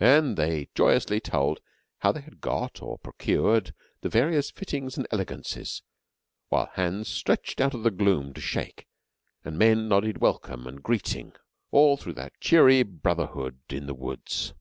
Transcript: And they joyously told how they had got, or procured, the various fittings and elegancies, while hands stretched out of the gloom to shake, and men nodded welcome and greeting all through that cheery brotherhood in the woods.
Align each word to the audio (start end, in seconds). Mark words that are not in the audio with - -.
And 0.00 0.38
they 0.38 0.70
joyously 0.74 1.20
told 1.20 1.60
how 1.98 2.10
they 2.10 2.22
had 2.22 2.40
got, 2.40 2.80
or 2.80 2.96
procured, 2.96 3.74
the 4.00 4.08
various 4.08 4.50
fittings 4.50 4.96
and 4.96 5.06
elegancies, 5.10 5.82
while 6.48 6.70
hands 6.72 7.08
stretched 7.10 7.60
out 7.60 7.74
of 7.74 7.82
the 7.82 7.90
gloom 7.90 8.32
to 8.32 8.40
shake, 8.40 8.86
and 9.44 9.58
men 9.58 9.86
nodded 9.86 10.22
welcome 10.22 10.66
and 10.66 10.82
greeting 10.82 11.34
all 11.70 11.98
through 11.98 12.14
that 12.14 12.40
cheery 12.40 12.82
brotherhood 12.82 13.58
in 13.68 13.84
the 13.86 13.92
woods. 13.94 14.54